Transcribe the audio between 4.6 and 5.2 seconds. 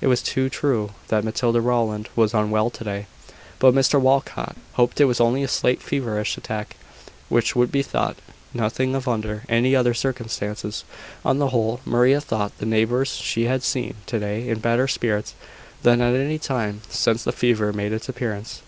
hoped it was